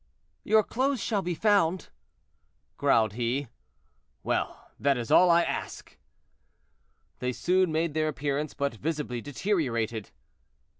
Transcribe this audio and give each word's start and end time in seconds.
"Your 0.43 0.63
clothes 0.63 0.99
shall 0.99 1.21
be 1.21 1.35
found," 1.35 1.89
growled 2.75 3.13
he. 3.13 3.49
"Well! 4.23 4.71
that 4.79 4.97
is 4.97 5.11
all 5.11 5.29
I 5.29 5.43
ask." 5.43 5.95
They 7.19 7.31
soon 7.31 7.71
made 7.71 7.93
their 7.93 8.07
appearance, 8.07 8.55
but 8.55 8.73
visibly 8.73 9.21
deteriorated. 9.21 10.09